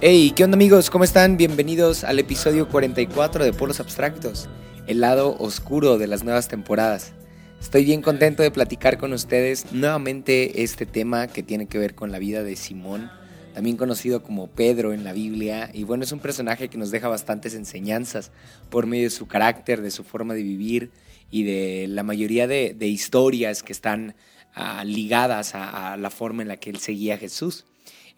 [0.00, 0.90] Hey, ¿qué onda amigos?
[0.90, 1.38] ¿Cómo están?
[1.38, 4.50] Bienvenidos al episodio 44 de Polos Abstractos,
[4.86, 7.14] el lado oscuro de las nuevas temporadas.
[7.60, 12.12] Estoy bien contento de platicar con ustedes nuevamente este tema que tiene que ver con
[12.12, 13.10] la vida de Simón,
[13.54, 17.08] también conocido como Pedro en la Biblia, y bueno, es un personaje que nos deja
[17.08, 18.30] bastantes enseñanzas
[18.70, 20.90] por medio de su carácter, de su forma de vivir
[21.30, 24.14] y de la mayoría de, historias que están
[24.54, 27.66] ah, ligadas a la forma en la que él seguía a Jesús.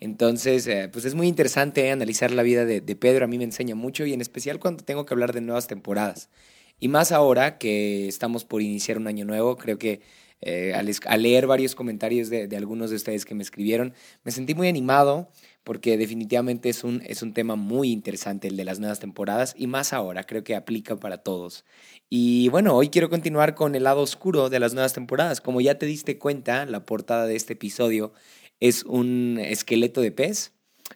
[0.01, 3.75] Entonces, eh, pues es muy interesante analizar la vida de, Pedro, a mí me enseña
[3.75, 6.31] mucho y en especial cuando tengo que hablar de nuevas temporadas.
[6.81, 10.01] Y más ahora que estamos por iniciar un año nuevo, creo que
[10.43, 13.93] eh, al, leer varios comentarios de, algunos de ustedes que me escribieron,
[14.25, 15.31] me sentí muy animado
[15.65, 19.67] porque definitivamente es un, es un tema muy interesante el de las nuevas temporadas y
[19.67, 21.67] más ahora, creo que aplica para todos.
[22.09, 25.43] Y bueno, hoy quiero continuar con el lado oscuro de las nuevas temporadas.
[25.43, 28.15] Como ya te diste cuenta, la portada de este episodio
[28.59, 30.55] es un esqueleto de pez.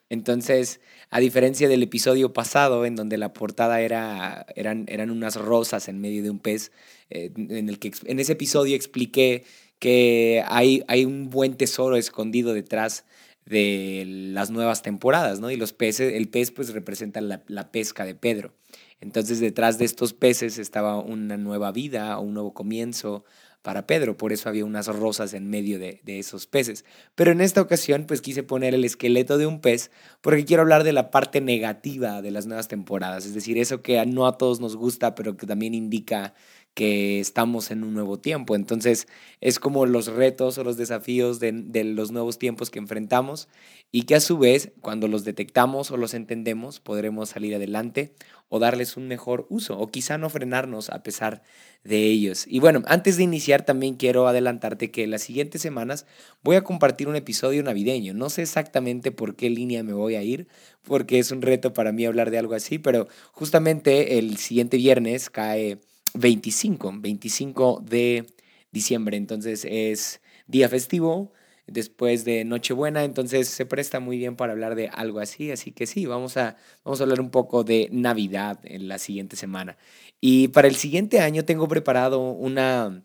[0.09, 5.89] Entonces, a diferencia del episodio pasado, en donde la portada era, eran, eran unas rosas
[5.89, 6.73] en medio de un pez,
[7.11, 9.45] eh, en, el que, en ese episodio expliqué
[9.79, 13.05] que hay, hay un buen tesoro escondido detrás
[13.47, 15.51] de las nuevas temporadas, ¿no?
[15.51, 18.55] Y los peces, el pez pues representa la, la, pesca de Pedro.
[19.01, 23.25] Entonces detrás de estos peces estaba una nueva vida, un nuevo comienzo,
[23.65, 26.85] para Pedro, por eso había unas rosas en medio de, esos peces.
[27.15, 29.91] Pero en esta ocasión, pues quise poner el esqueleto de un pez,
[30.21, 34.05] porque quiero hablar de la parte negativa de las nuevas temporadas, es decir, eso que
[34.05, 36.35] no a todos nos gusta, pero que también indica
[36.75, 38.57] que estamos en un nuevo tiempo.
[38.57, 39.07] Entonces
[39.41, 43.49] es como los retos o los desafíos de, de, los nuevos tiempos que enfrentamos
[43.93, 48.13] y que a su vez, cuando los detectamos o los entendemos, podremos salir adelante
[48.49, 51.43] o darles un mejor uso o quizá no frenarnos a pesar
[51.85, 52.45] de ellos.
[52.49, 56.07] Y bueno, antes de iniciar también quiero adelantarte que las siguientes semanas
[56.43, 58.15] voy a compartir un episodio navideño.
[58.15, 60.49] No sé exactamente por qué línea me voy a ir,
[60.83, 65.31] porque es un reto para mí hablar de algo así, pero justamente el siguiente viernes
[65.31, 65.79] cae
[66.15, 68.27] 25, 25 de
[68.71, 71.33] diciembre, entonces es día festivo
[71.67, 75.87] después de Nochebuena, entonces se presta muy bien para hablar de algo así, así que
[75.87, 79.77] sí, vamos a, vamos a hablar un poco de Navidad en la siguiente semana.
[80.21, 83.05] Y para el siguiente año tengo preparado una,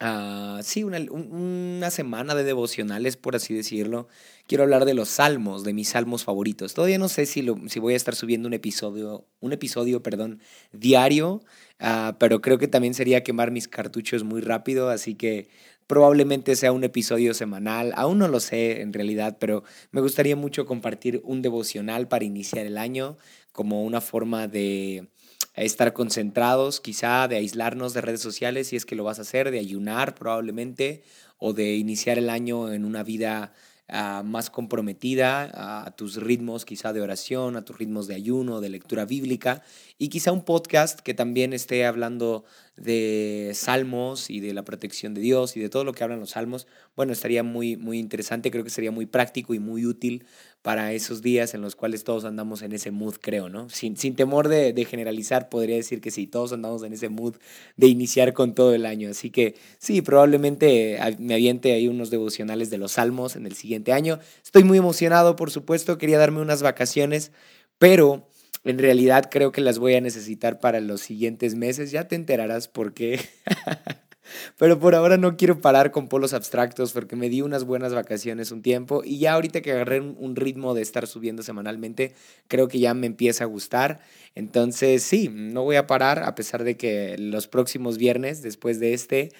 [0.00, 4.08] uh, sí, una, una, semana de devocionales, por así decirlo.
[4.46, 6.74] Quiero hablar de los salmos, de mis salmos favoritos.
[6.74, 10.40] Todavía no sé si, lo, si voy a estar subiendo un episodio, un episodio, perdón,
[10.72, 11.42] diario,
[11.80, 15.48] uh, pero creo que también sería quemar mis cartuchos muy rápido, así que
[15.90, 20.64] Probablemente sea un episodio semanal, aún no lo sé en realidad, pero me gustaría mucho
[20.64, 23.18] compartir un devocional para iniciar el año
[23.50, 25.08] como una forma de
[25.56, 29.50] estar concentrados, quizá de aislarnos de redes sociales si es que lo vas a hacer,
[29.50, 31.02] de ayunar probablemente,
[31.38, 33.52] o de iniciar el año en una vida
[33.90, 38.68] ah, más comprometida a tus ritmos quizá de oración, a tus ritmos de ayuno, de
[38.68, 39.62] lectura bíblica,
[39.98, 42.44] y quizá un podcast que también esté hablando
[42.76, 46.30] de salmos y de la protección de Dios y de todo lo que hablan los
[46.30, 46.66] salmos,
[46.96, 50.24] bueno, estaría muy, muy interesante, creo que sería muy práctico y muy útil
[50.62, 53.70] para esos días en los cuales todos andamos en ese mood, creo, ¿no?
[53.70, 57.36] Sin, sin temor de, de, generalizar, podría decir que sí, todos andamos en ese mood
[57.76, 59.10] de iniciar con todo el año.
[59.10, 63.92] Así que sí, probablemente me aviente ahí unos devocionales de los salmos en el siguiente
[63.92, 64.18] año.
[64.44, 67.32] Estoy muy emocionado, por supuesto, quería darme unas vacaciones,
[67.78, 68.29] pero
[68.64, 71.90] en realidad creo que las voy a necesitar para los siguientes meses.
[71.90, 73.20] Ya te enterarás por qué.
[74.58, 78.52] Pero por ahora no quiero parar con polos abstractos porque me di unas buenas vacaciones
[78.52, 82.14] un tiempo y ya ahorita que agarré un ritmo de estar subiendo semanalmente,
[82.48, 84.00] creo que ya me empieza a gustar.
[84.34, 88.94] Entonces sí, no voy a parar a pesar de que los próximos viernes, después de
[88.94, 89.30] este,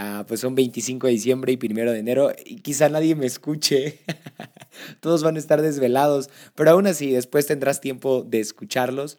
[0.00, 3.98] Ah, pues son 25 de diciembre y 1 de enero y quizá nadie me escuche.
[5.00, 9.18] Todos van a estar desvelados, pero aún así después tendrás tiempo de escucharlos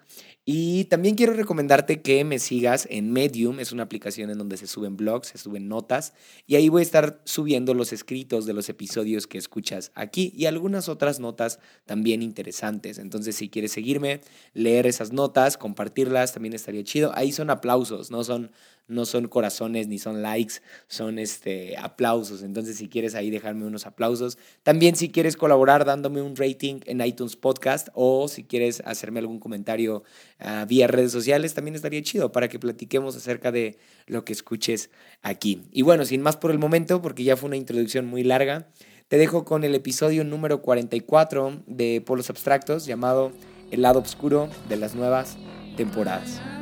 [0.51, 4.65] y también quiero recomendarte que me sigas en Medium, es una aplicación en donde se
[4.65, 6.13] suben blogs, se suben notas,
[6.47, 10.47] y ahí voy a estar subiendo los escritos de los episodios que escuchas aquí y
[10.47, 12.97] algunas otras notas también interesantes.
[12.97, 14.21] Entonces, si quieres seguirme,
[14.55, 17.11] leer esas notas, compartirlas, también estaría chido.
[17.13, 18.49] Ahí son aplausos, no son
[18.89, 20.56] no son corazones ni son likes,
[20.88, 22.44] son este, aplausos.
[22.44, 24.38] Entonces, si quieres ahí dejarme unos aplausos.
[24.63, 29.39] También si quieres colaborar dándome un rating en iTunes Podcast o si quieres hacerme algún
[29.39, 30.03] comentario
[30.39, 33.77] ah, vía redes sociales, también estaría chido para que platiquemos acerca de
[34.07, 34.89] lo que escuches
[35.21, 35.63] aquí.
[35.71, 38.68] Y bueno, sin más por el momento, porque ya fue una introducción muy larga,
[39.07, 43.31] te dejo con el episodio número 44 de Polos Abstractos llamado
[43.71, 45.38] El lado oscuro de las nuevas
[45.77, 46.58] temporadas.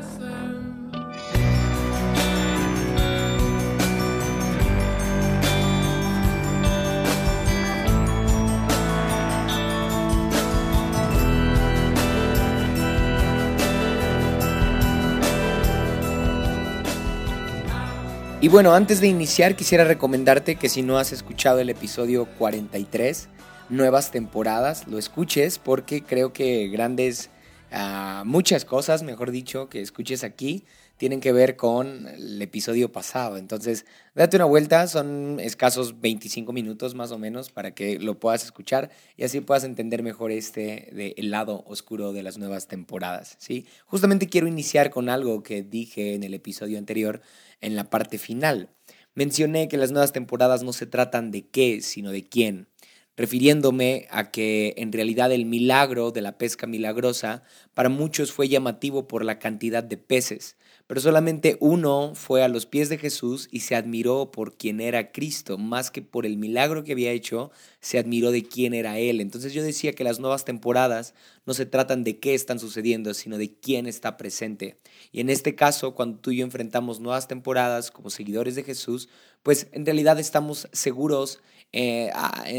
[18.47, 23.27] Y bueno, antes de iniciar quisiera recomendarte que si no has escuchado el episodio 43,
[23.67, 27.29] nuevas temporadas, lo escuches porque creo que grandes,
[27.73, 30.63] ah, muchas cosas, mejor dicho, que escuches aquí
[30.97, 33.37] tienen que ver con el episodio pasado.
[33.37, 33.85] Entonces,
[34.15, 38.89] date una vuelta, son escasos 25 minutos más o menos para que lo puedas escuchar
[39.15, 43.65] y así puedas entender mejor este de el lado oscuro de las nuevas temporadas, ¿sí?
[43.85, 47.21] Justamente quiero iniciar con algo que dije en el episodio anterior
[47.61, 48.69] en la parte final.
[49.13, 52.67] Mencioné que las nuevas temporadas no se tratan de qué, sino de quién
[53.17, 59.07] refiriéndome a que en realidad el milagro de la pesca milagrosa para muchos fue llamativo
[59.07, 60.55] por la cantidad de peces,
[60.87, 65.11] pero solamente uno fue a los pies de Jesús y se admiró por quién era
[65.11, 67.51] Cristo, más que por el milagro que había hecho,
[67.81, 69.19] se admiró de quién era Él.
[69.19, 71.13] Entonces yo decía que las nuevas temporadas
[71.45, 74.79] no se tratan de qué están sucediendo, sino de quién está presente.
[75.11, 79.09] Y en este caso, cuando tú y yo enfrentamos nuevas temporadas como seguidores de Jesús,
[79.43, 81.41] pues en realidad estamos seguros
[81.73, 82.11] eh,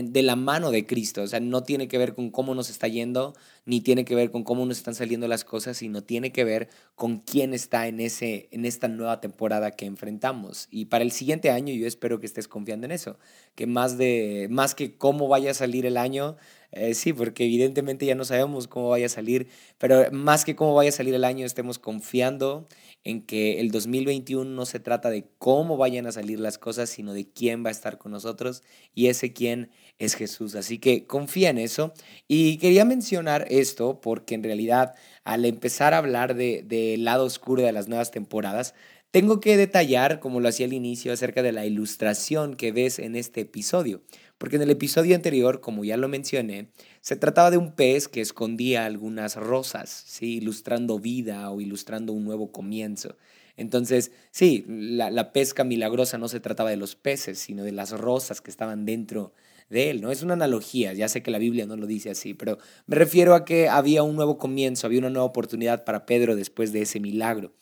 [0.05, 1.23] de la mano de Cristo.
[1.23, 3.35] O sea, no tiene que ver con cómo nos está yendo,
[3.65, 6.69] ni tiene que ver con cómo nos están saliendo las cosas, sino tiene que ver
[6.95, 10.69] con quién está en, ese, en esta nueva temporada que enfrentamos.
[10.71, 13.19] Y para el siguiente año yo espero que estés confiando en eso,
[13.55, 16.37] que más, de, más que cómo vaya a salir el año,
[16.73, 20.75] eh, sí, porque evidentemente ya no sabemos cómo vaya a salir, pero más que cómo
[20.75, 22.67] vaya a salir el año, estemos confiando
[23.09, 27.15] en que el 2021 no se trata de cómo vayan a salir las cosas, sino
[27.15, 28.63] de quién va a estar con nosotros
[28.95, 30.55] y ese quién es Jesús.
[30.55, 31.95] Así que confía en eso.
[32.27, 34.95] Y quería mencionar esto porque en realidad
[35.25, 38.75] al empezar a hablar del de lado oscuro de las nuevas temporadas,
[39.11, 43.17] tengo que detallar, como lo hacía al inicio, acerca de la ilustración que ves en
[43.17, 44.03] este episodio.
[44.37, 46.71] Porque en el episodio anterior, como ya lo mencioné,
[47.01, 50.37] se trataba de un pez que escondía algunas rosas, ¿sí?
[50.37, 53.17] ilustrando vida o ilustrando un nuevo comienzo.
[53.57, 58.41] Entonces, sí, la, pesca milagrosa no se trataba de los peces, sino de las rosas
[58.41, 59.33] que estaban dentro
[59.69, 60.13] de él, ¿no?
[60.13, 63.35] Es una analogía, ya sé que la Biblia no lo dice así, pero me refiero
[63.35, 67.01] a que había un nuevo comienzo, había una nueva oportunidad para Pedro después de ese
[67.01, 67.53] milagro.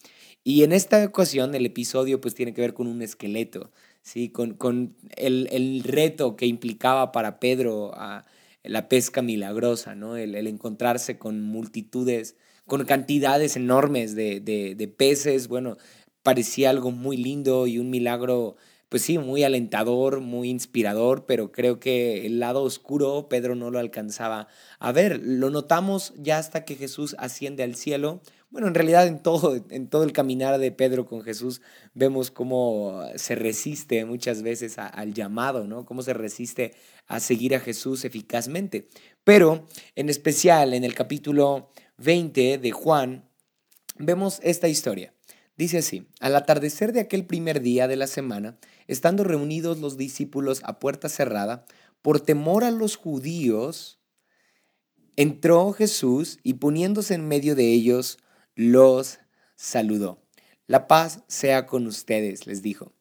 [0.48, 4.28] Y en esta ocasión el episodio pues tiene que ver con un esqueleto, ¿sí?
[4.28, 7.90] con, con el, el, reto que implicaba para Pedro
[8.62, 10.16] la pesca milagrosa, ¿no?
[10.16, 15.78] El, encontrarse con multitudes, con cantidades enormes de, de, peces, bueno,
[16.22, 18.54] parecía algo muy lindo y un milagro,
[18.88, 23.80] pues sí, muy alentador, muy inspirador, pero creo que el lado oscuro Pedro no lo
[23.80, 24.46] alcanzaba
[24.78, 25.20] a ver.
[25.24, 28.20] Lo notamos ya hasta que Jesús asciende al cielo
[28.50, 31.60] bueno, en realidad en todo, en todo el caminar de Pedro con Jesús
[31.94, 35.84] vemos cómo se resiste muchas veces al llamado, ¿no?
[35.84, 36.74] Cómo se resiste
[37.06, 38.88] a seguir a Jesús eficazmente.
[39.24, 43.28] Pero en especial en el capítulo 20 de Juan
[43.98, 45.12] vemos esta historia.
[45.56, 50.60] Dice así, al atardecer de aquel primer día de la semana, estando reunidos los discípulos
[50.64, 51.64] a puerta cerrada,
[52.02, 53.98] por temor a los judíos,
[55.16, 58.18] entró Jesús y poniéndose en medio de ellos,
[58.56, 59.20] los
[59.54, 60.22] saludó.
[60.66, 62.94] La paz sea con ustedes, les dijo.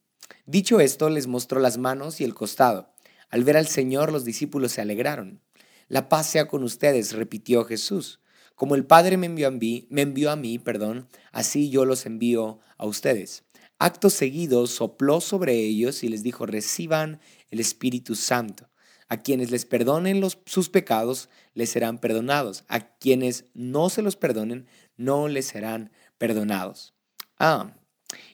[0.45, 2.93] Dicho esto, les mostró las manos y el costado.
[3.29, 5.41] Al ver al Señor, los discípulos se alegraron.
[5.87, 8.19] La paz sea con ustedes, repitió Jesús.
[8.55, 12.05] Como el Padre me envió a mí, me envió a mí, perdón, así yo los
[12.05, 13.45] envío a ustedes.
[13.79, 18.69] Acto seguido sopló sobre ellos y les dijo, reciban el Espíritu Santo.
[19.07, 22.63] A quienes les perdonen los, sus pecados, les serán perdonados.
[22.67, 26.93] A quienes no se los perdonen, no les serán perdonados.
[27.37, 27.75] Ah,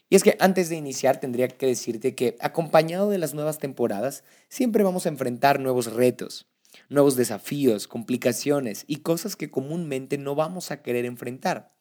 [0.08, 4.24] y es que antes de iniciar tendría que decirte que acompañado de las nuevas temporadas,
[4.48, 6.46] siempre vamos a enfrentar nuevos retos,
[6.88, 11.72] nuevos desafíos, complicaciones y cosas que comúnmente no vamos a querer enfrentar.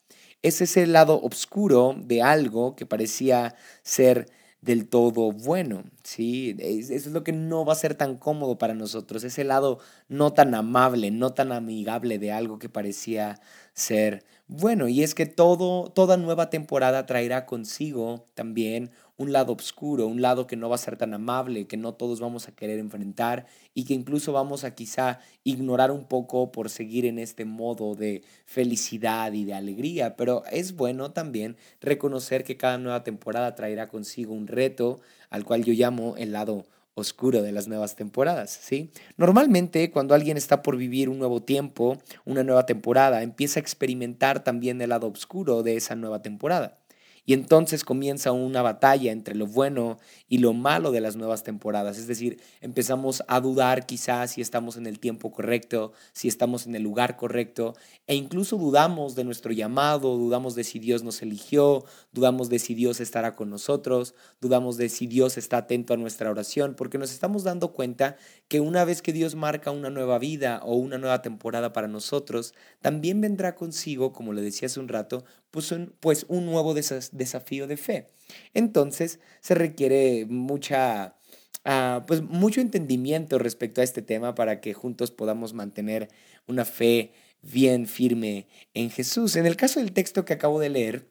[0.41, 4.31] Ese es el lado oscuro de algo que parecía ser
[4.62, 6.56] del todo bueno, ¿sí?
[6.60, 10.34] Eso es lo que no va a ser tan cómodo para nosotros, ese lado no
[10.34, 13.39] tan amable, no tan amigable de algo que parecía
[13.74, 14.88] ser bueno.
[14.88, 18.91] Y es que todo, toda nueva temporada traerá consigo también
[19.22, 22.20] un lado oscuro, un lado que no va a ser tan amable, que no todos
[22.20, 27.06] vamos a querer enfrentar y que incluso vamos a quizá ignorar un poco por seguir
[27.06, 30.16] en este modo de felicidad y de alegría.
[30.18, 35.00] Pero es bueno también reconocer que cada nueva temporada traerá consigo un reto
[35.30, 38.92] al cual yo llamo el lado oscuro de las nuevas temporadas, ¿sí?
[39.16, 44.44] Normalmente cuando alguien está por vivir un nuevo tiempo, una nueva temporada, empieza a experimentar
[44.44, 46.81] también el lado oscuro de esa nueva temporada.
[47.25, 51.98] Y entonces comienza una batalla entre lo bueno y lo malo de las nuevas temporadas.
[51.98, 56.75] Es decir, empezamos a dudar quizás si estamos en el tiempo correcto, si estamos en
[56.75, 57.75] el lugar correcto,
[58.08, 62.74] e incluso dudamos de nuestro llamado, dudamos de si Dios nos eligió, dudamos de si
[62.74, 67.12] Dios estará con nosotros, dudamos de si Dios está atento a nuestra oración, porque nos
[67.12, 68.18] estamos dando cuenta
[68.51, 72.53] que una vez que Dios marca una nueva vida o una nueva temporada para nosotros,
[72.81, 77.65] también vendrá consigo, como le decía hace un rato, pues un, pues un nuevo desafío
[77.65, 78.10] de fe.
[78.53, 81.15] Entonces se requiere mucha,
[81.63, 86.10] ah, pues mucho entendimiento respecto a este tema para que juntos podamos mantener
[86.46, 89.38] una fe bien firme en Jesús.
[89.38, 91.08] En el caso del texto que acabo de leer,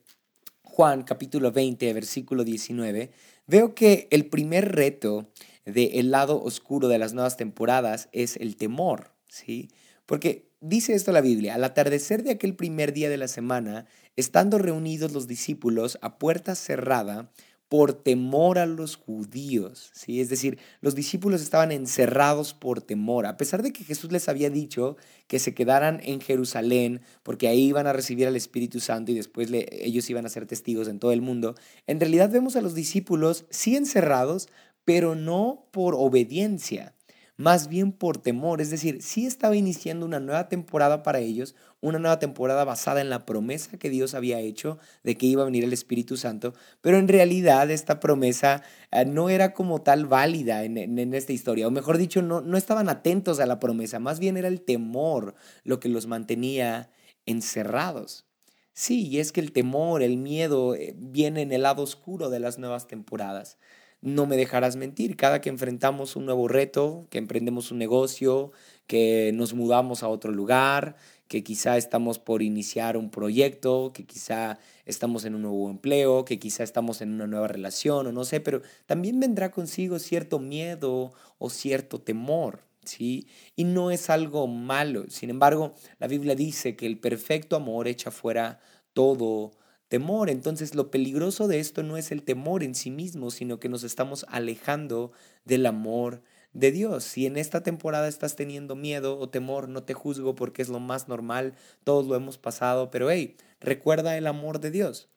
[0.62, 3.12] Juan capítulo 20, versículo 19,
[3.46, 5.30] veo que el primer reto
[5.64, 9.70] del lado oscuro de las nuevas temporadas es el temor, ¿sí?
[10.06, 13.86] Porque dice esto la Biblia, al atardecer de aquel primer día de la semana,
[14.16, 17.30] estando reunidos los discípulos a puerta cerrada,
[17.70, 20.20] por temor a los judíos, ¿sí?
[20.20, 24.50] Es decir, los discípulos estaban encerrados por temor, a pesar de que Jesús les había
[24.50, 24.96] dicho
[25.28, 29.48] que se quedaran en Jerusalén, porque ahí iban a recibir al Espíritu Santo y después
[29.52, 31.54] ellos iban a ser testigos en todo el mundo.
[31.86, 34.48] En realidad vemos a los discípulos sí encerrados,
[34.90, 36.96] pero no por obediencia,
[37.36, 38.60] más bien por temor.
[38.60, 43.08] Es decir, sí estaba iniciando una nueva temporada para ellos, una nueva temporada basada en
[43.08, 46.98] la promesa que Dios había hecho de que iba a venir el Espíritu Santo, pero
[46.98, 51.96] en realidad esta promesa eh, no era como tal válida en, esta historia, o mejor
[51.96, 56.08] dicho, no, estaban atentos a la promesa, más bien era el temor lo que los
[56.08, 56.90] mantenía
[57.26, 58.26] encerrados.
[58.72, 62.40] Sí, y es que el temor, el miedo eh, viene en el lado oscuro de
[62.40, 63.56] las nuevas temporadas
[64.02, 65.16] no me dejarás mentir.
[65.16, 68.52] Cada que enfrentamos un nuevo reto, que emprendemos un negocio,
[68.86, 70.96] que nos mudamos a otro lugar,
[71.28, 76.40] que quizá estamos por iniciar un proyecto, que quizá estamos en un nuevo empleo, que
[76.40, 81.12] quizá estamos en una nueva relación o no sé, pero también vendrá consigo cierto miedo
[81.38, 82.64] o cierto temor.
[82.82, 83.28] ¿Sí?
[83.56, 85.04] Y no es algo malo.
[85.08, 88.58] Sin embargo, la Biblia dice que el perfecto amor echa fuera
[88.94, 89.52] todo
[89.90, 90.30] temor.
[90.30, 93.84] Entonces lo peligroso de esto no es el temor en sí mismo, sino que nos
[93.84, 95.12] estamos alejando
[95.44, 96.22] del amor
[96.54, 97.04] de Dios.
[97.04, 100.80] Si en esta temporada estás teniendo miedo o temor, no te juzgo porque es lo
[100.80, 101.54] más normal,
[101.84, 105.10] todos lo hemos pasado, pero hey, recuerda el amor de Dios.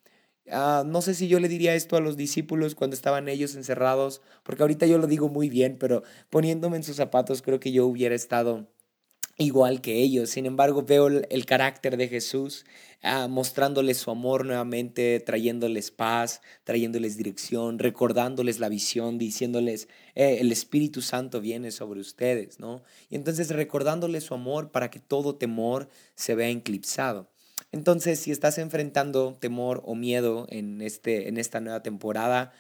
[0.52, 4.22] Ah, no sé si yo le diría esto a los discípulos cuando estaban ellos encerrados,
[4.44, 7.86] porque ahorita yo lo digo muy bien, pero poniéndome en sus zapatos creo que yo
[7.86, 8.68] hubiera estado
[9.38, 10.30] igual que ellos.
[10.30, 12.66] Sin embargo, veo el, carácter de Jesús
[13.02, 20.52] ah, mostrándoles su amor nuevamente, trayéndoles paz, trayéndoles dirección, recordándoles la visión, diciéndoles, eh, el
[20.52, 22.84] Espíritu Santo viene sobre ustedes, ¿no?
[23.10, 27.30] Y entonces recordándoles su amor para que todo temor se vea eclipsado.
[27.72, 32.54] Entonces, si estás enfrentando temor o miedo en, este, en esta nueva temporada,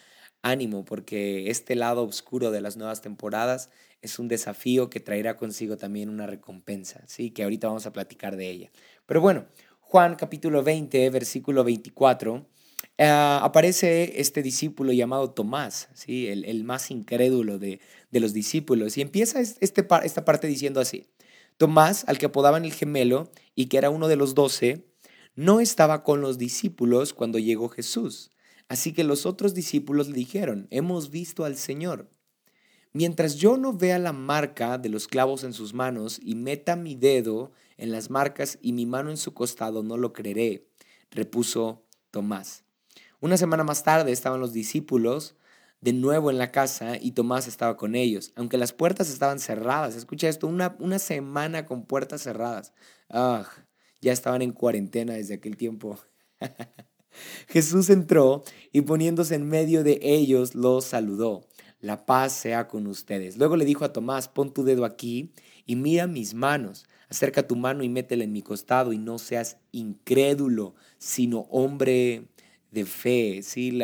[0.43, 3.69] ánimo, porque este lado oscuro de las nuevas temporadas
[4.03, 7.31] es un desafío que traerá consigo también una recompensa, ¿sí?
[7.31, 8.71] que ahorita vamos a platicar de ella.
[9.07, 9.45] Pero bueno,
[9.79, 12.45] Juan capítulo 20, versículo 24,
[12.97, 16.27] eh, aparece este discípulo llamado Tomás, ¿sí?
[16.27, 17.79] el, más incrédulo de,
[18.11, 21.07] los discípulos, y empieza este, esta parte diciendo así,
[21.57, 24.85] Tomás, al que apodaban el gemelo y que era uno de los doce,
[25.35, 28.31] no estaba con los discípulos cuando llegó Jesús.
[28.67, 32.09] Así que los otros discípulos le dijeron, hemos visto al Señor.
[32.91, 36.95] Mientras yo no vea la marca de los clavos en sus manos y meta mi
[36.95, 40.67] dedo en las marcas y mi mano en su costado, no lo creeré,
[41.09, 42.63] repuso Tomás.
[43.19, 45.35] Una semana más tarde estaban los discípulos
[45.81, 49.95] de nuevo en la casa y Tomás estaba con ellos, aunque las puertas estaban cerradas.
[49.95, 52.73] Escucha esto, una, una semana con puertas cerradas.
[53.09, 53.49] Ah,
[54.01, 55.99] ya estaban en cuarentena desde aquel tiempo.
[57.47, 61.45] Jesús entró y poniéndose en medio de ellos los saludó
[61.83, 63.37] la paz sea con ustedes.
[63.37, 65.33] Luego le dijo a Tomás, pon tu dedo aquí
[65.65, 69.57] y mira mis manos, acerca tu mano y métela en mi costado y no seas
[69.73, 72.23] incrédulo, sino hombre
[72.71, 73.41] de fe.
[73.43, 73.77] ¿sí?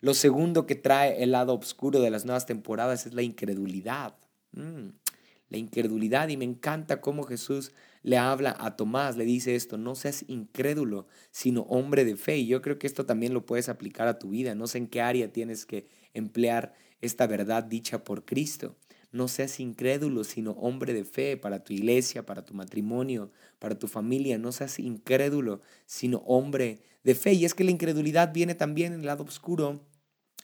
[0.00, 4.16] lo segundo que trae el lado oscuro de las nuevas temporadas es la incredulidad.
[4.50, 4.88] Mm.
[5.48, 6.28] la incredulidad.
[6.28, 7.70] Y me encanta cómo Jesús
[8.06, 12.36] le habla a Tomás, le dice esto, no seas incrédulo, sino hombre de fe.
[12.36, 14.54] Y yo creo que esto también lo puedes aplicar a tu vida.
[14.54, 18.76] No sé en qué área tienes que emplear esta verdad dicha por Cristo.
[19.10, 23.88] No seas incrédulo, sino hombre de fe para tu iglesia, para tu matrimonio, para tu
[23.88, 24.38] familia.
[24.38, 27.32] No seas incrédulo, sino hombre de fe.
[27.32, 29.84] Y es que la incredulidad viene también en el lado oscuro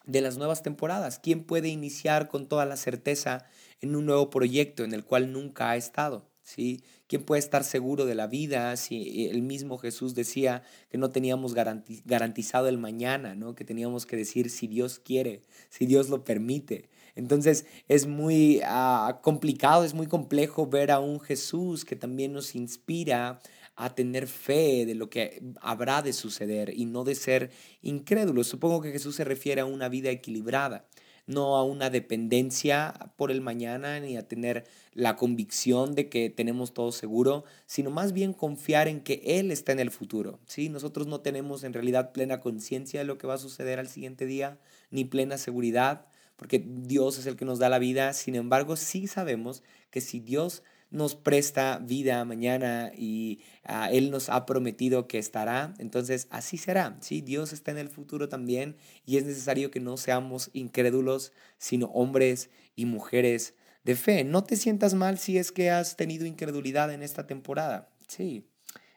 [0.05, 1.17] de las nuevas temporadas.
[1.17, 3.45] ¿Quién puede iniciar con toda la certeza
[3.79, 6.32] en un nuevo proyecto en el cual nunca ha estado?
[6.43, 6.83] ¿Sí?
[7.07, 11.53] ¿Quién puede estar seguro de la vida si el mismo Jesús decía que no teníamos
[11.53, 13.55] garantizado el mañana, ¿no?
[13.55, 16.89] que teníamos que decir si Dios quiere, si Dios lo permite?
[17.15, 22.55] Entonces es muy ah, complicado, es muy complejo ver a un Jesús que también nos
[22.55, 23.39] inspira
[23.75, 28.47] a tener fe de lo que habrá de suceder y no de ser incrédulos.
[28.47, 30.85] Supongo que Jesús se refiere a una vida equilibrada,
[31.25, 36.73] no a una dependencia por el mañana ni a tener la convicción de que tenemos
[36.73, 40.39] todo seguro, sino más bien confiar en que Él está en el futuro.
[40.45, 40.69] ¿sí?
[40.69, 44.25] Nosotros no tenemos en realidad plena conciencia de lo que va a suceder al siguiente
[44.25, 44.59] día,
[44.91, 48.13] ni plena seguridad, porque Dios es el que nos da la vida.
[48.13, 50.63] Sin embargo, sí sabemos que si Dios
[50.93, 56.97] nos presta vida mañana y ah, Él nos ha prometido que estará, entonces así será.
[57.01, 57.21] ¿sí?
[57.21, 62.51] Dios está en el futuro también y es necesario que no seamos incrédulos, sino hombres
[62.75, 64.23] y mujeres de fe.
[64.23, 67.89] No te sientas mal si es que has tenido incredulidad en esta temporada.
[68.07, 68.45] Sí,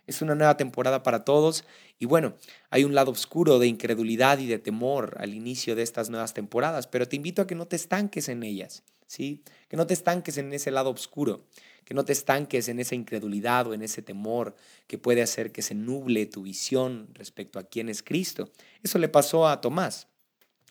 [0.07, 1.65] es una nueva temporada para todos
[1.99, 2.35] y bueno,
[2.69, 6.87] hay un lado oscuro de incredulidad y de temor al inicio de estas nuevas temporadas,
[6.87, 9.43] pero te invito a que no te estanques en ellas, ¿sí?
[9.69, 11.47] Que no te estanques en ese lado oscuro
[11.87, 14.57] que no te estanques en esa incredulidad o en ese temor
[14.89, 18.51] que puede hacer que se nuble tu visión respecto a quién es Cristo.
[18.83, 20.09] Eso le pasó a Tomás.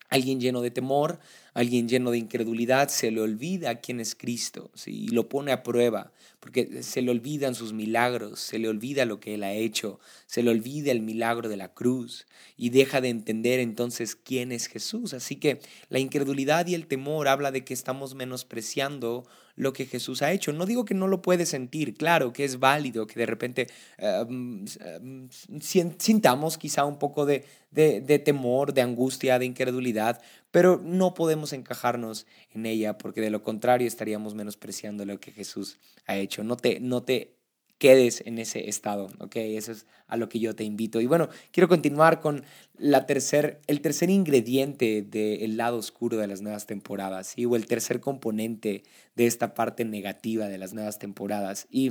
[0.10, 1.19] Alguien lleno de temor,
[1.55, 6.12] alguien lleno de incredulidad, se le olvida quién es Cristo y lo pone a prueba,
[6.41, 10.43] porque se le olvidan sus milagros, se le olvida lo que Él ha hecho, se
[10.43, 15.13] le olvida el milagro de la cruz y deja de entender entonces quién es Jesús.
[15.13, 20.21] Así que la incredulidad y el temor habla de que estamos menospreciando lo que Jesús
[20.21, 20.51] ha hecho.
[20.51, 24.65] No digo que no lo puedes sentir, claro que es válido, que de repente em,
[24.81, 25.29] em,
[25.62, 30.21] sintamos quizá un poco de, de temor, de angustia, de incredulidad,
[30.55, 35.79] pero no podemos encajarnos en ella porque de lo contrario estaríamos menospreciando lo que Jesús
[36.07, 36.45] ha hecho.
[36.45, 37.35] No te, no te
[37.77, 39.35] quedes en ese estado, ¿ok?
[39.35, 41.01] Eso es a lo que yo te invito.
[41.01, 42.46] Y bueno, quiero continuar con
[42.77, 47.44] la tercer, el tercer ingrediente del lado oscuro de las nuevas temporadas, ¿sí?
[47.44, 48.83] O el tercer componente
[49.18, 51.68] de esta parte negativa de las nuevas temporadas.
[51.70, 51.89] Y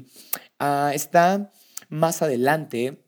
[0.58, 1.52] uh, está
[1.90, 3.03] más adelante,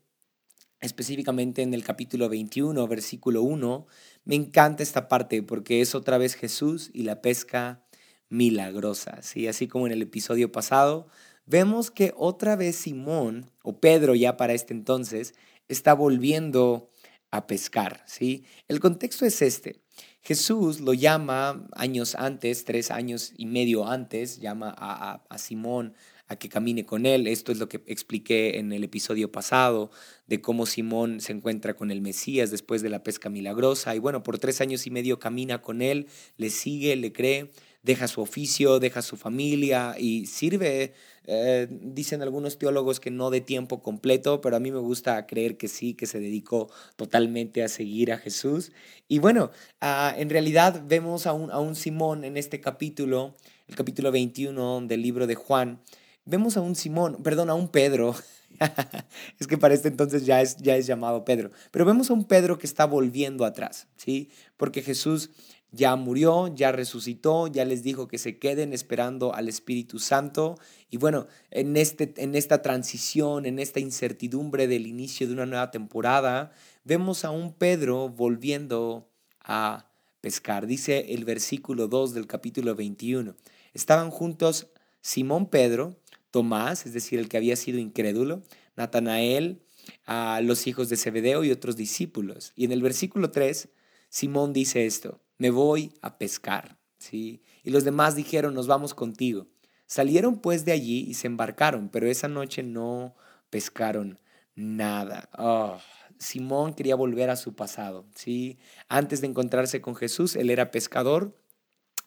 [0.81, 3.87] específicamente en el capítulo 21, versículo 1.
[4.25, 7.85] Me encanta esta parte porque es otra vez Jesús y la pesca
[8.29, 9.47] milagrosa, ¿sí?
[9.47, 11.09] Así como en el episodio pasado
[11.47, 15.35] vemos que otra vez Simón, o Pedro ya para este entonces,
[15.69, 16.91] está volviendo
[17.31, 18.45] a pescar, ¿sí?
[18.69, 19.81] El contexto es este.
[20.23, 25.95] Jesús lo llama años antes, tres años y medio antes, llama a, a, Simón
[26.29, 27.27] a que camine con él.
[27.27, 29.91] Esto es lo que expliqué en el episodio pasado,
[30.27, 33.95] de cómo Simón se encuentra con el Mesías después de la pesca milagrosa.
[33.95, 37.51] Y bueno, por tres años y medio camina con él, le sigue, le cree
[37.87, 40.93] deja su oficio, deja su familia y sirve,
[41.25, 45.57] eh, dicen algunos teólogos que no de tiempo completo, pero a mí me gusta creer
[45.57, 48.73] que sí, que se dedicó totalmente a seguir a Jesús.
[49.07, 53.37] Y bueno, ah, en realidad vemos a un, a un Simón en este capítulo,
[53.69, 55.81] el capítulo 21 del libro de Juan,
[56.27, 58.15] vemos a un Simón, perdón, a un Pedro.
[59.39, 61.51] es que para este entonces ya es, ya es llamado Pedro.
[61.71, 64.31] Pero vemos a un Pedro que está volviendo atrás, ¿sí?
[64.57, 65.31] Porque Jesús
[65.73, 70.59] ya murió, ya resucitó, ya les dijo que se queden esperando al Espíritu Santo.
[70.91, 75.71] Y bueno, en, este, en esta transición, en esta incertidumbre del inicio de una nueva
[75.71, 76.53] temporada,
[76.85, 79.09] vemos a un Pedro volviendo
[79.41, 80.67] a pescar.
[80.67, 83.35] Dice el versículo 2 del capítulo 21.
[83.75, 84.69] Estaban juntos
[85.03, 85.95] Simón Pedro,
[86.31, 88.43] Tomás, es decir, el que había sido incrédulo,
[88.77, 89.63] Natanael,
[90.05, 92.53] a los hijos de Zebedeo y otros discípulos.
[92.57, 93.69] Y en el versículo 3,
[94.09, 96.79] Simón dice esto me voy a pescar.
[96.99, 97.43] ¿sí?
[97.63, 99.49] Y los demás dijeron, nos vamos contigo.
[99.87, 103.15] Salieron pues de allí y se embarcaron, pero esa noche no
[103.51, 104.19] pescaron
[104.55, 105.29] nada.
[105.39, 105.79] Oh,
[106.19, 108.07] Simón quería volver a su pasado.
[108.15, 108.59] ¿sí?
[108.89, 111.39] Antes de encontrarse con Jesús, él era pescador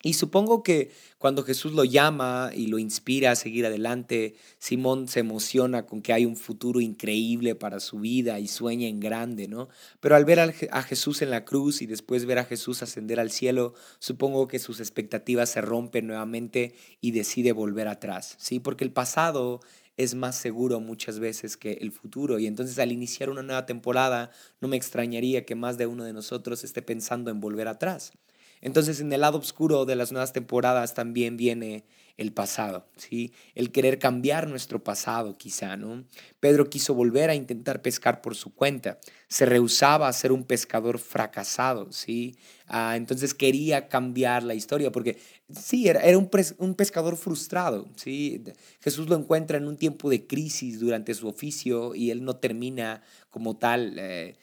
[0.02, 5.20] Y supongo que cuando Jesús lo llama y lo inspira a seguir adelante, Simón se
[5.20, 9.68] emociona con que hay un futuro increíble para su vida y sueña en grande, ¿no?
[10.00, 13.30] Pero al ver a Jesús en la cruz y después ver a Jesús ascender al
[13.30, 18.62] cielo, supongo que sus expectativas se rompen nuevamente y decide volver atrás, ¿sí?
[18.62, 19.60] Porque el pasado
[19.98, 22.40] es más seguro muchas veces que el futuro.
[22.40, 24.32] Y entonces al iniciar una nueva temporada,
[24.62, 28.14] no me extrañaría que más de uno de nosotros esté pensando en volver atrás.
[28.62, 31.86] Entonces en el lado oscuro de las nuevas temporadas también viene
[32.20, 33.32] el pasado, ¿sí?
[33.56, 36.04] El querer cambiar nuestro pasado quizá, ¿no?
[36.42, 41.00] Pedro quiso volver a intentar pescar por su cuenta, se rehusaba a ser un pescador
[41.00, 42.36] fracasado, ¿sí?
[42.68, 45.18] Ah, entonces quería cambiar la historia porque
[45.50, 48.44] sí, era, un, pescador frustrado, ¿sí?
[48.82, 53.02] Jesús lo encuentra en un tiempo de crisis durante su oficio y él no termina
[53.30, 53.98] como tal.
[53.98, 54.36] Eh,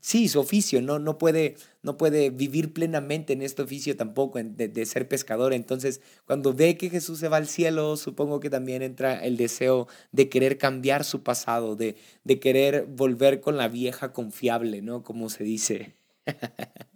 [0.00, 4.86] sí, su oficio, no, no, puede, no puede vivir plenamente en este oficio tampoco, de,
[4.86, 5.52] ser pescador.
[5.52, 9.88] Entonces, cuando ve que Jesús se va al cielo, supongo que también entra el deseo
[10.12, 15.02] de querer cambiar su pasado, de, de querer volver con la vieja confiable, ¿no?
[15.02, 15.94] Como se dice.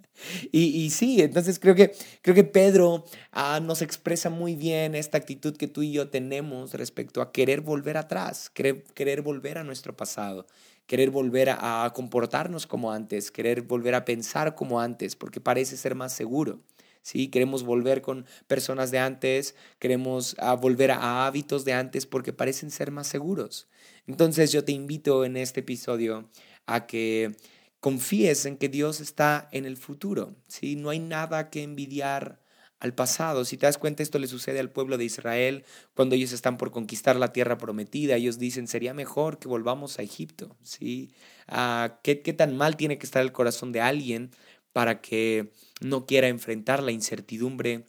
[0.52, 5.18] Y, y, sí, entonces creo que, creo que Pedro ah, nos expresa muy bien esta
[5.18, 9.64] actitud que tú y yo tenemos respecto a querer volver atrás, querer, querer volver a
[9.64, 10.46] nuestro pasado,
[10.86, 15.94] querer volver a, comportarnos como antes, querer volver a pensar como antes, porque parece ser
[15.94, 16.60] más seguro.
[17.02, 17.28] ¿sí?
[17.28, 22.70] Queremos volver con personas de antes, queremos ah, volver a hábitos de antes porque parecen
[22.70, 23.68] ser más seguros.
[24.06, 26.28] Entonces yo te invito en este episodio
[26.66, 27.36] a que
[27.80, 30.36] confíes en que Dios está en el futuro.
[30.48, 30.76] ¿sí?
[30.76, 32.40] No hay nada que envidiar
[32.78, 33.44] al pasado.
[33.44, 36.70] Si te das cuenta, esto le sucede al pueblo de Israel cuando ellos están por
[36.70, 38.16] conquistar la tierra prometida.
[38.16, 40.56] Ellos dicen, sería mejor que volvamos a Egipto.
[40.62, 41.12] ¿sí?
[41.48, 44.30] Ah, ¿qué, ¿Qué tan mal tiene que estar el corazón de alguien
[44.72, 47.86] para que no quiera enfrentar la incertidumbre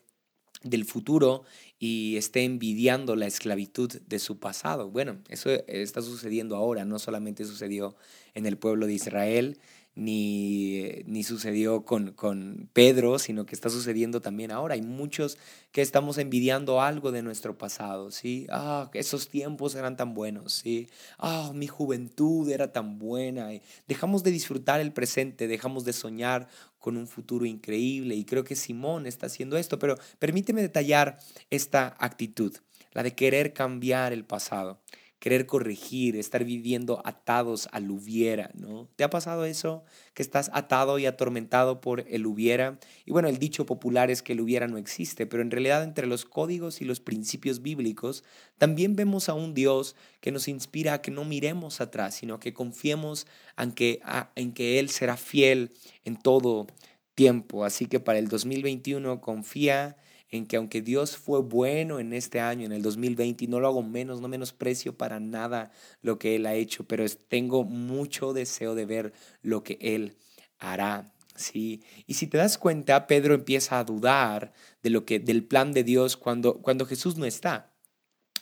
[0.63, 1.43] del futuro
[1.79, 4.89] y esté envidiando la esclavitud de su pasado.
[4.89, 7.95] Bueno, eso está sucediendo ahora, no solamente sucedió
[8.33, 9.59] en el pueblo de Israel,
[9.97, 14.75] ni, ni sucedió con, con, Pedro, sino que está sucediendo también ahora.
[14.75, 15.39] Hay muchos
[15.71, 18.45] que estamos envidiando algo de nuestro pasado, ¿sí?
[18.51, 20.87] Ah, esos tiempos eran tan buenos, ¿sí?
[21.17, 23.49] Ah, mi juventud era tan buena.
[23.87, 28.55] dejamos de disfrutar el presente, dejamos de soñar con un futuro increíble y creo que
[28.55, 31.17] Simón está haciendo esto, pero permíteme detallar
[31.49, 32.55] esta actitud,
[32.93, 34.79] la de querer cambiar el pasado
[35.19, 38.87] querer corregir, estar viviendo atados al hubiera, ¿no?
[38.95, 39.83] ¿Te ha pasado eso?
[40.13, 42.79] Que estás atado y atormentado por el hubiera.
[43.05, 46.05] Y bueno, el dicho popular es que el hubiera no existe, pero en realidad entre
[46.05, 48.23] los códigos y los principios bíblicos
[48.57, 52.53] también vemos a un Dios que nos inspira a que no miremos atrás, sino que
[52.53, 53.25] confiemos
[53.57, 54.01] en que,
[54.35, 55.71] en que Él será fiel
[56.05, 56.67] en todo
[57.15, 57.65] tiempo.
[57.65, 59.97] Así que para el 2021 confía
[60.29, 63.67] en que aunque Dios fue bueno en este año, en el 2020, y no lo
[63.67, 68.75] hago menos, no menosprecio para nada lo que Él ha hecho, pero tengo mucho deseo
[68.75, 70.17] de ver lo que Él
[70.59, 71.13] hará.
[71.35, 75.71] Sí, y si te das cuenta, Pedro empieza a dudar de lo que del plan
[75.71, 77.76] de Dios cuando cuando Jesús no está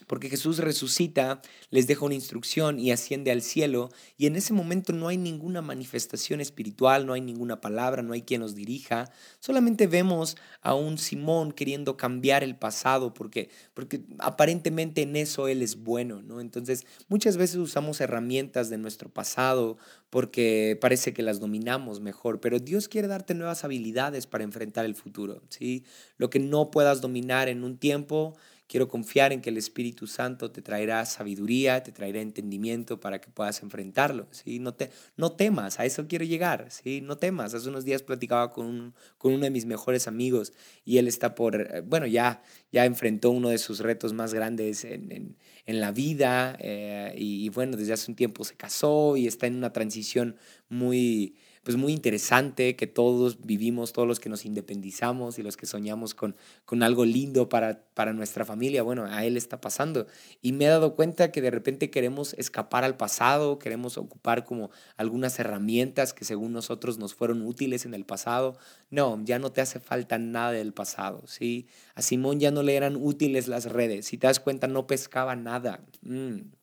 [0.08, 4.94] porque Jesús resucita, les deja una instrucción y asciende al cielo, y en ese momento
[4.94, 9.88] no hay ninguna manifestación espiritual, no hay ninguna palabra, no hay quien nos dirija, solamente
[9.88, 15.78] vemos a un Simón queriendo cambiar el pasado, porque, porque aparentemente en eso él es
[15.78, 16.42] bueno, ¿no?
[16.42, 19.78] Entonces, muchas veces usamos herramientas de nuestro pasado
[20.10, 24.96] porque parece que las dominamos mejor, pero Dios quiere darte nuevas habilidades para enfrentar el
[24.96, 25.84] futuro, ¿sí?
[26.18, 28.36] Lo que no puedas dominar en un tiempo,
[28.68, 33.30] Quiero confiar en que el Espíritu Santo te traerá sabiduría, te traerá entendimiento para que
[33.30, 34.28] puedas enfrentarlo.
[34.32, 34.60] ¿sí?
[34.60, 36.72] No, te, no temas, a eso quiero llegar.
[36.72, 37.02] ¿sí?
[37.02, 37.54] No temas.
[37.54, 41.56] Hace unos días platicaba con, con uno de mis mejores amigos y él está por,
[41.62, 46.58] eh, bueno, ya, ya enfrentó uno de sus retos más grandes en, en, la vida
[46.60, 50.38] eh, y bueno, desde hace un tiempo se casó y está en una transición
[50.70, 55.66] muy pues muy interesante que todos vivimos, todos los que nos independizamos y los que
[55.66, 60.06] soñamos con, con algo lindo para, para nuestra familia, bueno, a él está pasando.
[60.44, 64.70] Y me he dado cuenta que de repente queremos escapar al pasado, queremos ocupar como
[64.96, 68.56] algunas herramientas que según nosotros nos fueron útiles en el pasado.
[68.92, 71.66] No, ya no te hace falta nada del pasado, ¿sí?
[71.96, 75.36] A Simón ya no le eran útiles las redes, si te das cuenta no pescaba
[75.36, 75.84] nada.
[76.04, 76.55] Mm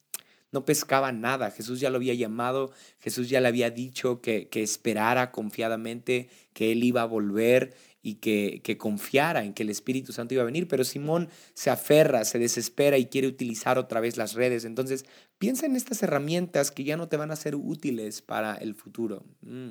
[0.52, 1.50] no pescaba nada.
[1.50, 6.72] Jesús ya lo había llamado, Jesús ya le había dicho que, que esperara confiadamente que
[6.72, 10.46] Él iba a volver y que, que, confiara en que el Espíritu Santo iba a
[10.46, 14.64] venir, pero Simón se aferra, se desespera y quiere utilizar otra vez las redes.
[14.64, 15.04] Entonces,
[15.38, 19.24] piensa en estas herramientas que ya no te van a ser útiles para el futuro.
[19.42, 19.70] Mm.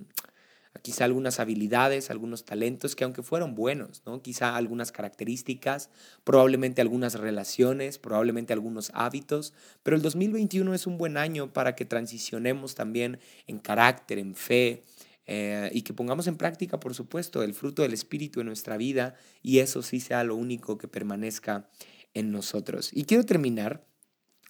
[0.81, 4.21] Quizá algunas habilidades, algunos talentos que aunque fueron buenos, ¿no?
[4.21, 5.89] quizá algunas características,
[6.23, 9.53] probablemente algunas relaciones, probablemente algunos hábitos,
[9.83, 14.83] pero el 2021 es un buen año para que transicionemos también en carácter, en fe,
[15.27, 19.15] eh, y que pongamos en práctica, por supuesto, el fruto del Espíritu en nuestra vida
[19.41, 21.69] y eso sí sea lo único que permanezca
[22.13, 22.89] en nosotros.
[22.91, 23.85] Y quiero terminar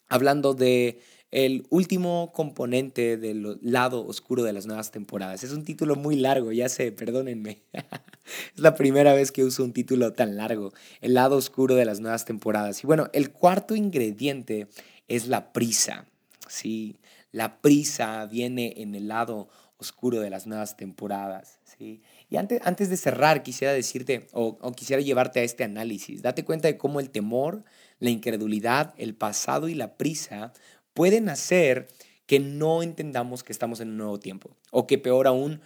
[0.08, 1.02] hablando de
[1.32, 5.44] el último componente del lado oscuro de las nuevas temporadas.
[5.44, 7.64] Es un título muy largo, ya sé, perdónenme.
[7.74, 12.02] es la primera vez que uso un título tan largo, el lado oscuro de las
[12.02, 12.84] nuevas temporadas.
[12.84, 14.68] Y bueno, el cuarto ingrediente
[15.08, 16.06] es la prisa.
[16.50, 16.98] Sí,
[17.32, 21.60] la prisa viene en el lado oscuro de las nuevas temporadas.
[21.64, 22.02] ¿sí?
[22.30, 26.22] Y antes, antes de cerrar, quisiera decirte o, o quisiera llevarte a este análisis.
[26.22, 27.64] Date cuenta de cómo el temor,
[28.00, 30.52] la incredulidad, el pasado y la prisa
[30.94, 31.88] pueden hacer
[32.32, 35.60] que no entendamos que estamos en un nuevo tiempo o que peor aún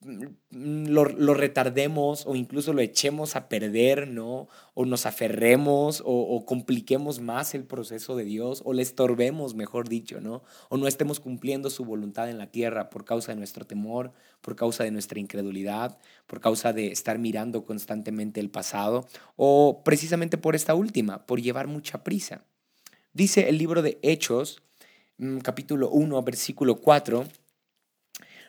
[0.00, 4.48] mm, lo, lo, retardemos o incluso lo echemos a perder, ¿no?
[4.74, 9.88] O nos aferremos o, o, compliquemos más el proceso de Dios o le estorbemos, mejor
[9.88, 10.42] dicho, ¿no?
[10.70, 14.56] O no estemos cumpliendo su voluntad en la tierra por causa de nuestro temor, por
[14.56, 20.56] causa de nuestra incredulidad, por causa de estar mirando constantemente el pasado o precisamente por
[20.56, 22.44] esta última, por llevar mucha prisa.
[23.12, 24.62] Dice el libro de Hechos,
[25.42, 27.26] capítulo 1, versículo 4,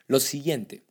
[0.07, 0.83] lo siguiente.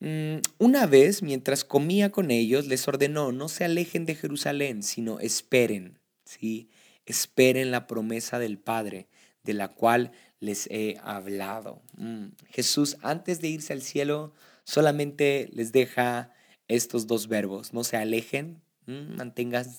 [0.00, 5.20] Mm, una vez, mientras comía con ellos, les ordenó, no se alejen de Jerusalén, sino
[5.20, 6.68] esperen, ¿sí?
[7.06, 9.08] Esperen la promesa del Padre,
[9.44, 11.82] de la cual les he hablado.
[11.96, 14.32] Mm, Jesús, antes de irse al cielo,
[14.64, 16.32] solamente les deja
[16.66, 19.16] estos dos verbos, no se alejen, Mm,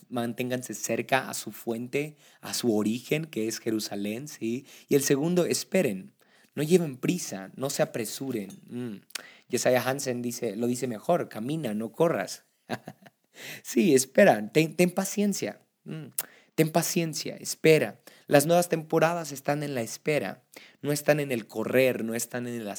[0.10, 4.66] manténganse cerca a su fuente, a su origen, que es Jerusalén, ¿sí?
[4.88, 6.14] Y el segundo, esperen,
[6.56, 8.50] no lleven prisa, no se apresuren.
[8.70, 9.02] Mm.
[9.86, 12.46] Hansen dice, lo dice mejor, camina, no corras.
[13.64, 16.06] sí, espera, ten, paciencia, mm.
[16.56, 18.00] ten paciencia, espera.
[18.28, 20.44] Las nuevas temporadas están en la espera,
[20.84, 22.72] no están en el correr, no están en el,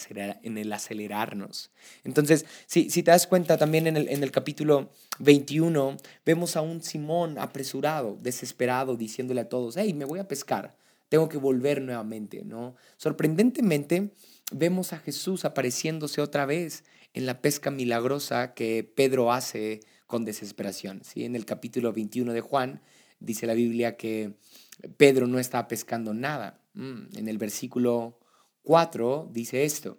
[0.43, 1.73] en el acelerarnos.
[2.05, 6.61] Entonces, si, si te das cuenta también en el, en el capítulo 21, vemos a
[6.61, 10.77] un Simón apresurado, desesperado, diciéndole a todos, hey, me voy a pescar,
[11.09, 12.77] tengo que volver nuevamente, ¿no?
[12.97, 14.12] Sorprendentemente,
[14.53, 21.03] vemos a Jesús apareciéndose otra vez en la pesca milagrosa que Pedro hace con desesperación.
[21.05, 21.25] ¿sí?
[21.25, 22.83] En el capítulo 21 de Juan
[23.21, 24.35] dice la Biblia que
[24.97, 26.61] Pedro no estaba pescando nada.
[26.75, 28.19] Mm, en el versículo
[28.63, 29.99] 4 dice esto.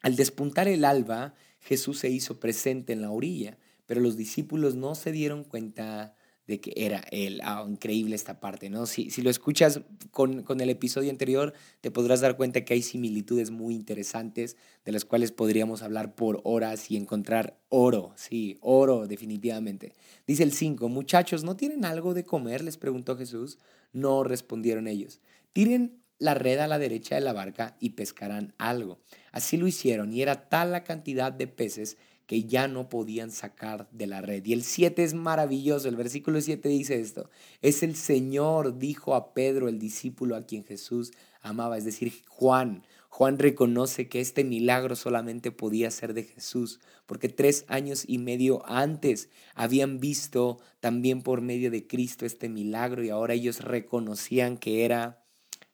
[0.00, 4.94] Al despuntar el alba, Jesús se hizo presente en la orilla, pero los discípulos no
[4.94, 6.14] se dieron cuenta
[6.48, 7.40] de que era él.
[7.44, 8.86] Ah, increíble esta parte, ¿no?
[8.86, 12.82] Si, si lo escuchas con, con, el episodio anterior, te podrás dar cuenta que hay
[12.82, 19.06] similitudes muy interesantes de las cuales podríamos hablar por horas y encontrar oro, sí, oro
[19.06, 19.92] definitivamente.
[20.26, 22.64] Dice el 5, muchachos, ¿no tienen algo de comer?
[22.64, 23.58] les preguntó Jesús.
[23.92, 25.20] No respondieron ellos.
[25.58, 29.00] Tiren la red a la derecha de la barca y pescarán algo.
[29.32, 33.88] Así lo hicieron y era tal la cantidad de peces que ya no podían sacar
[33.90, 34.46] de la red.
[34.46, 37.28] Y el 7 es maravilloso, el versículo 7 dice esto,
[37.60, 41.10] es el Señor, dijo a Pedro, el discípulo a quien Jesús
[41.42, 42.84] amaba, es decir, Juan.
[43.08, 48.64] Juan reconoce que este milagro solamente podía ser de Jesús, porque tres años y medio
[48.64, 54.84] antes habían visto también por medio de Cristo este milagro y ahora ellos reconocían que
[54.84, 55.24] era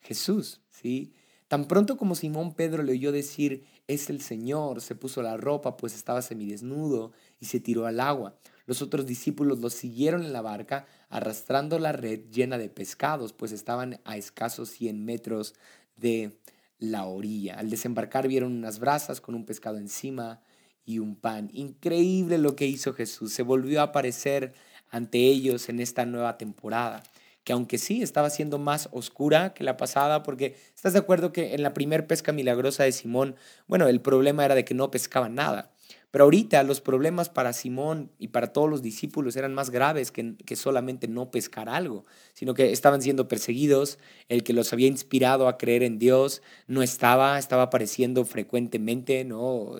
[0.04, 1.12] Jesús, ¿sí?
[1.48, 5.76] Tan pronto como Simón Pedro le oyó decir, es el Señor, se puso la ropa,
[5.76, 8.36] pues estaba semidesnudo, y se tiró al agua.
[8.66, 13.52] Los otros discípulos lo siguieron en la barca, arrastrando la red llena de pescados, pues
[13.52, 15.54] estaban a escasos 100 metros
[15.96, 16.38] de
[16.78, 17.54] la orilla.
[17.58, 20.40] Al desembarcar vieron unas brasas con un pescado encima
[20.84, 21.50] y un pan.
[21.52, 23.32] Increíble lo que hizo Jesús.
[23.32, 24.54] Se volvió a aparecer
[24.90, 27.02] ante ellos en esta nueva temporada
[27.44, 31.54] que aunque sí estaba siendo más oscura que la pasada, porque estás de acuerdo que
[31.54, 35.28] en la primer pesca milagrosa de Simón, bueno, el problema era de que no pescaba
[35.28, 35.70] nada.
[36.10, 40.36] Pero ahorita los problemas para Simón y para todos los discípulos eran más graves que,
[40.46, 45.48] que, solamente no pescar algo, sino que estaban siendo perseguidos, el que los había inspirado
[45.48, 49.72] a creer en Dios no estaba, estaba apareciendo frecuentemente, ¿no?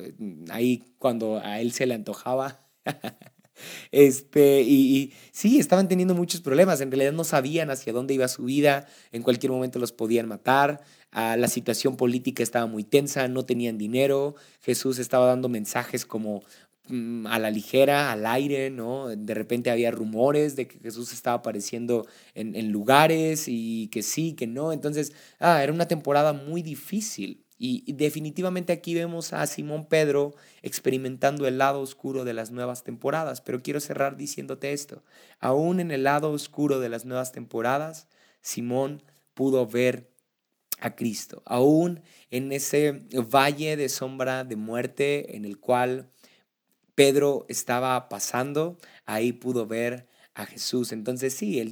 [0.51, 2.67] Ahí cuando a él se le antojaba.
[3.91, 6.81] Este, y, sí, estaban teniendo muchos problemas.
[6.81, 8.87] En realidad no sabían hacia dónde iba su vida.
[9.13, 10.83] En cualquier momento los podían matar.
[11.13, 13.29] Ah, la situación política estaba muy tensa.
[13.29, 14.35] No tenían dinero.
[14.61, 16.43] Jesús estaba dando mensajes como
[16.89, 19.09] mm, a la ligera, al aire, ¿no?
[19.09, 24.35] De repente había rumores de que Jesús estaba apareciendo en, en lugares y que sí,
[24.35, 24.73] que no.
[24.73, 27.44] Entonces, ah, era una temporada muy difícil.
[27.57, 33.41] Y, definitivamente aquí vemos a Simón Pedro experimentando el lado oscuro de las nuevas temporadas,
[33.41, 35.05] pero quiero cerrar diciéndote esto,
[35.39, 38.09] aún en el lado oscuro de las nuevas temporadas,
[38.41, 39.03] Simón
[39.35, 40.11] pudo ver
[40.81, 46.11] a Cristo, aún en ese valle de sombra de muerte en el cual
[46.95, 50.93] Pedro estaba pasando, ahí pudo ver a Jesús.
[50.93, 51.63] Entonces sí,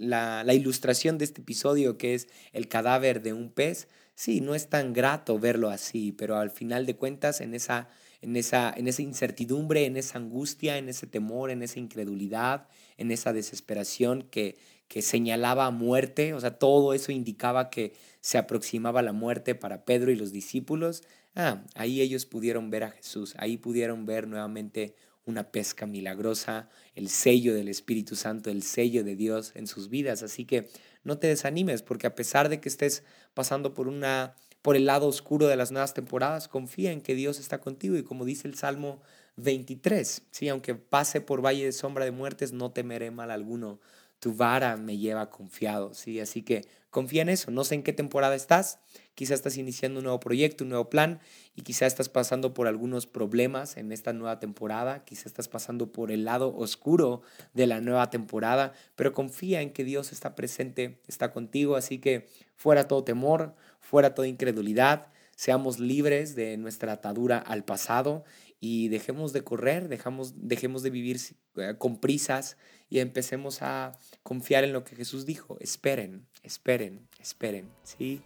[0.00, 4.54] la, la, ilustración de este episodio que es el cadáver de un pez, sí, no
[4.54, 7.88] es tan grato verlo así, pero al final de cuentas en esa,
[8.20, 13.10] en esa, en esa incertidumbre, en esa angustia, en ese temor, en esa incredulidad, en
[13.10, 19.12] esa desesperación que, que señalaba muerte, o sea, todo eso indicaba que se aproximaba la
[19.12, 21.02] muerte para Pedro y los discípulos.
[21.34, 24.96] Ah, ahí ellos pudieron ver a Jesús, ahí pudieron ver nuevamente
[25.26, 30.22] una pesca milagrosa, el sello del Espíritu Santo, el sello de Dios en sus vidas.
[30.22, 30.68] Así que
[31.04, 35.06] no te desanimes, porque a pesar de que estés pasando por una por el lado
[35.06, 38.54] oscuro de las nuevas temporadas, confía en que Dios está contigo y como dice el
[38.54, 39.00] Salmo
[39.36, 43.80] 23, sí, aunque pase por valle de sombra de muertes, no temeré mal alguno.
[44.20, 47.50] Tu vara me lleva confiado, sí, así que confía en eso.
[47.50, 48.78] No sé en qué temporada estás,
[49.14, 51.20] quizás estás iniciando un nuevo proyecto, un nuevo plan
[51.54, 56.10] y quizás estás pasando por algunos problemas en esta nueva temporada, quizás estás pasando por
[56.10, 57.22] el lado oscuro
[57.54, 62.28] de la nueva temporada, pero confía en que Dios está presente, está contigo, así que
[62.56, 68.24] fuera todo temor, fuera toda incredulidad, seamos libres de nuestra atadura al pasado
[68.60, 71.18] y dejemos de correr, dejamos, dejemos de vivir
[71.56, 72.58] eh, con prisas
[72.90, 75.56] y empecemos a confiar en lo que Jesús dijo.
[75.60, 78.20] Esperen, esperen, esperen, ¿sí?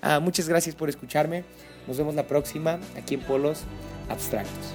[0.00, 1.44] Ah, muchas gracias por escucharme.
[1.86, 3.62] Nos vemos la próxima aquí en Polos
[4.08, 4.74] Abstractos.